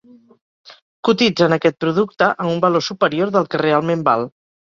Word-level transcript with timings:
Cotitzen 1.09 1.53
aquest 1.57 1.77
producte 1.85 2.31
a 2.45 2.49
un 2.53 2.63
valor 2.65 2.85
superior 2.87 3.33
del 3.37 3.47
que 3.53 3.63
realment 3.63 4.05
val. 4.11 4.27